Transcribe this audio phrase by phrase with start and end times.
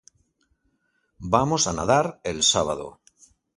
[1.35, 2.87] Vamos a nadar el sábado.